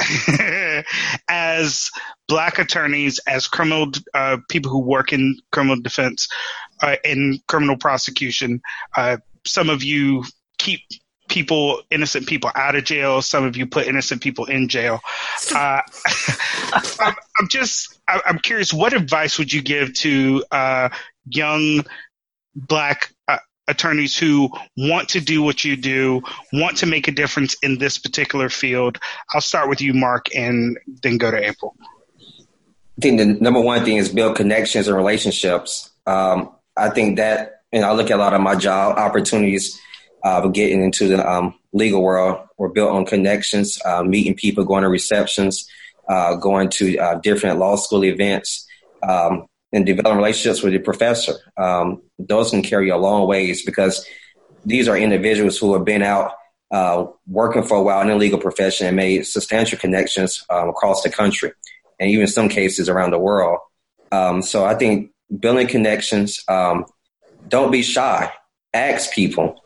[1.28, 1.90] as
[2.26, 6.28] black attorneys, as criminal uh, people who work in criminal defense,
[6.82, 8.60] uh, in criminal prosecution,
[8.96, 10.24] uh, some of you
[10.58, 10.80] keep
[11.28, 13.22] people, innocent people, out of jail.
[13.22, 15.00] Some of you put innocent people in jail.
[15.54, 15.80] Uh,
[17.00, 18.72] I'm, I'm just, I- I'm curious.
[18.72, 20.88] What advice would you give to uh,
[21.28, 21.84] young
[22.54, 26.22] black uh, attorneys who want to do what you do,
[26.52, 28.98] want to make a difference in this particular field?
[29.34, 31.76] I'll start with you, Mark, and then go to April.
[31.80, 35.90] I think the number one thing is build connections and relationships.
[36.06, 39.78] Um, I think that, and I look at a lot of my job opportunities
[40.24, 44.82] uh, getting into the um, legal world were built on connections, uh, meeting people, going
[44.82, 45.68] to receptions,
[46.08, 48.66] uh, going to uh, different law school events,
[49.06, 51.34] um, and developing relationships with your professor.
[51.56, 54.06] Um, those can carry a long ways because
[54.64, 56.32] these are individuals who have been out
[56.70, 61.02] uh, working for a while in the legal profession and made substantial connections um, across
[61.02, 61.52] the country
[62.00, 63.58] and even some cases around the world.
[64.10, 66.86] Um, so I think building connections, um,
[67.48, 68.32] don't be shy.
[68.72, 69.63] Ask people,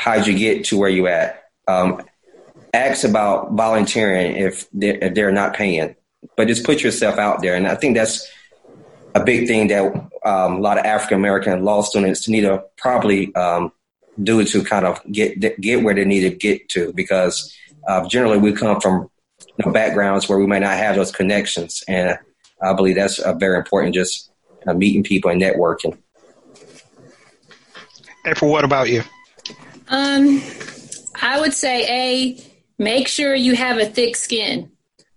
[0.00, 1.44] how'd you get to where you at?
[1.68, 2.02] Um,
[2.72, 5.94] ask about volunteering if they're, if they're not paying,
[6.36, 7.54] but just put yourself out there.
[7.54, 8.26] And I think that's
[9.14, 9.84] a big thing that
[10.24, 13.72] um, a lot of African American law students need to probably um,
[14.22, 17.54] do to kind of get get where they need to get to because
[17.86, 21.84] uh, generally we come from you know, backgrounds where we might not have those connections,
[21.88, 22.18] and
[22.62, 23.94] I believe that's very important.
[23.94, 24.30] Just
[24.66, 25.98] uh, meeting people and networking.
[28.26, 29.02] April, what about you?
[29.90, 30.42] Um,
[31.20, 32.44] I would say a
[32.78, 34.70] make sure you have a thick skin,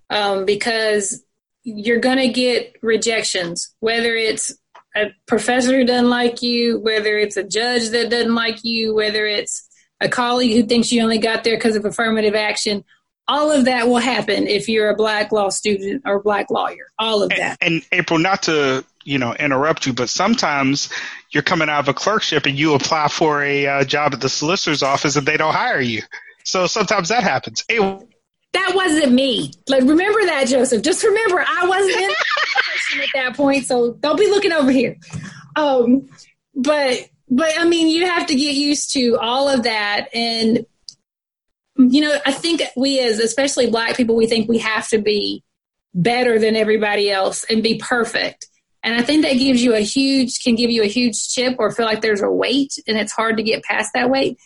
[0.09, 1.23] um, because
[1.63, 4.51] you're gonna get rejections, whether it's
[4.95, 9.25] a professor who doesn't like you, whether it's a judge that doesn't like you, whether
[9.25, 9.67] it's
[10.01, 12.83] a colleague who thinks you only got there because of affirmative action.
[13.27, 16.91] All of that will happen if you're a black law student or black lawyer.
[16.99, 17.57] All of that.
[17.61, 20.89] And, and April, not to you know interrupt you, but sometimes
[21.31, 24.29] you're coming out of a clerkship and you apply for a uh, job at the
[24.29, 26.01] solicitor's office and they don't hire you.
[26.43, 27.63] So sometimes that happens.
[27.69, 29.51] That wasn't me.
[29.67, 30.83] Like remember that, Joseph.
[30.83, 32.11] Just remember I wasn't in
[33.01, 34.97] at that point, so don't be looking over here.
[35.55, 36.09] Um,
[36.55, 40.09] but but I mean, you have to get used to all of that.
[40.13, 40.65] And,
[41.77, 45.43] you know, I think we as, especially black people, we think we have to be
[45.95, 48.47] better than everybody else and be perfect.
[48.83, 51.71] And I think that gives you a huge, can give you a huge chip or
[51.71, 54.37] feel like there's a weight and it's hard to get past that weight.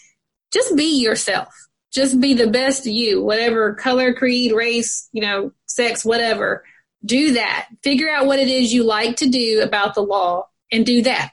[0.54, 1.54] Just be yourself.
[1.92, 6.64] Just be the best you, whatever color, creed, race, you know, sex, whatever.
[7.04, 7.68] Do that.
[7.84, 11.32] Figure out what it is you like to do about the law and do that.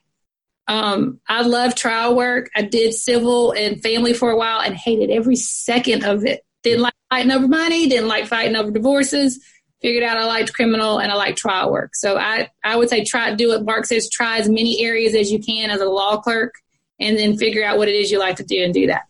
[0.66, 2.48] Um, I love trial work.
[2.56, 6.42] I did civil and family for a while and hated every second of it.
[6.62, 9.44] Didn't like fighting over money, didn't like fighting over divorces.
[9.84, 11.94] Figured out I liked criminal and I like trial work.
[11.94, 15.14] So I, I would say try to do what Mark says, try as many areas
[15.14, 16.54] as you can as a law clerk
[16.98, 19.02] and then figure out what it is you like to do and do that.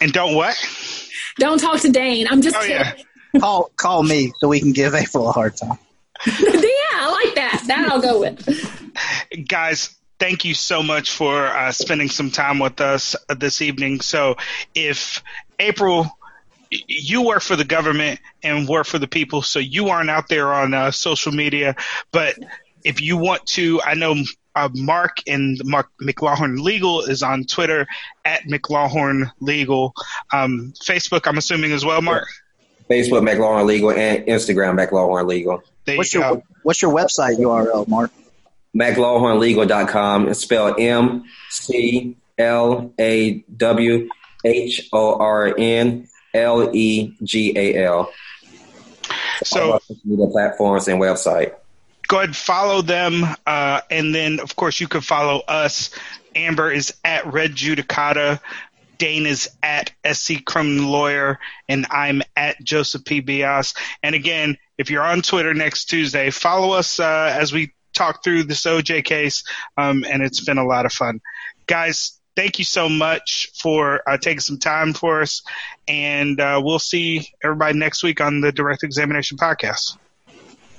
[0.00, 0.56] And don't what?
[1.38, 2.26] Don't talk to Dane.
[2.30, 2.94] I'm just oh, yeah.
[3.38, 5.76] call call me so we can give April a hard time.
[6.26, 7.62] yeah, I like that.
[7.66, 9.46] That I'll go with.
[9.46, 14.00] Guys, thank you so much for uh, spending some time with us this evening.
[14.00, 14.36] So,
[14.74, 15.22] if
[15.58, 16.10] April,
[16.86, 20.52] you work for the government and work for the people, so you aren't out there
[20.52, 21.76] on uh, social media.
[22.12, 22.36] But
[22.84, 24.16] if you want to, I know
[24.54, 27.86] uh, Mark and Mark McLawhorn Legal is on Twitter
[28.24, 29.94] at McLawhorn Legal.
[30.32, 32.28] Um, Facebook, I'm assuming as well, Mark.
[32.90, 35.62] Facebook McLawhorn Legal and Instagram McLawhorn Legal.
[35.86, 38.10] There what's you your What's your website URL, Mark?
[38.76, 40.28] McLawhornLegal.com.
[40.28, 44.08] It's spelled M C L A W
[44.44, 48.12] H O R N L E G A L.
[49.44, 51.54] So, media platforms and website.
[52.06, 55.90] Go ahead, follow them, uh, and then of course you can follow us.
[56.34, 58.40] Amber is at Res Judicata.
[58.98, 63.20] Dane is at SC Criminal Lawyer, and I'm at Joseph P.
[63.20, 63.74] Bias.
[64.02, 68.44] And again, if you're on Twitter next Tuesday, follow us uh, as we talk through
[68.44, 69.44] this OJ case,
[69.76, 71.20] um, and it's been a lot of fun.
[71.66, 75.42] Guys, thank you so much for uh, taking some time for us,
[75.88, 79.96] and uh, we'll see everybody next week on the Direct Examination Podcast.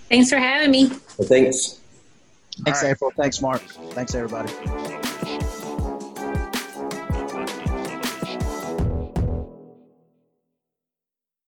[0.10, 0.88] Thanks for having me.
[1.18, 1.80] Well, thanks.
[2.64, 2.92] Thanks, right.
[2.92, 3.12] April.
[3.18, 3.62] Thanks, Mark.
[3.62, 5.05] Thanks, everybody.